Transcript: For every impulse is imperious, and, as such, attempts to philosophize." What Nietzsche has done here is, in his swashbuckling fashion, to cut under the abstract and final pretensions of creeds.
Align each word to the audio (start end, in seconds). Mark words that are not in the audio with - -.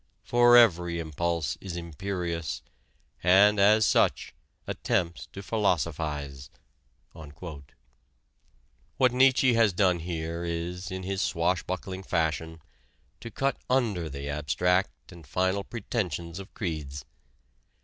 For 0.23 0.57
every 0.57 0.97
impulse 0.97 1.59
is 1.61 1.75
imperious, 1.75 2.63
and, 3.21 3.59
as 3.59 3.85
such, 3.85 4.33
attempts 4.65 5.27
to 5.27 5.43
philosophize." 5.43 6.49
What 8.97 9.11
Nietzsche 9.11 9.53
has 9.53 9.73
done 9.73 9.99
here 9.99 10.43
is, 10.43 10.89
in 10.89 11.03
his 11.03 11.21
swashbuckling 11.21 12.01
fashion, 12.01 12.63
to 13.19 13.29
cut 13.29 13.57
under 13.69 14.09
the 14.09 14.27
abstract 14.27 15.11
and 15.11 15.27
final 15.27 15.63
pretensions 15.63 16.39
of 16.39 16.51
creeds. 16.55 17.05